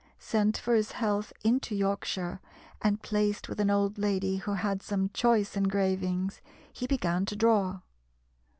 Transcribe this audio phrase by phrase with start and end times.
[0.17, 2.39] Sent for his health into Yorkshire,
[2.81, 6.41] and placed with an old lady who had some choice engravings,
[6.73, 7.81] he began to draw.